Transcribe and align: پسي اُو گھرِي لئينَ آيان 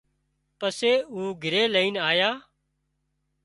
پسي 0.59 0.93
اُو 1.13 1.21
گھرِي 1.43 1.63
لئينَ 1.73 1.95
آيان 2.09 2.35